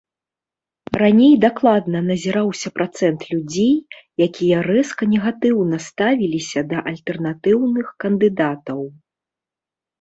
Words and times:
Раней 1.01 1.33
дакладна 1.43 1.99
назіраўся 2.11 2.67
працэнт 2.79 3.21
людзей, 3.35 3.75
якія 4.29 4.57
рэзка 4.71 5.03
негатыўна 5.13 5.77
ставіліся 5.91 6.59
да 6.75 6.85
альтэрнатыўных 6.95 7.97
кандыдатаў. 8.07 8.79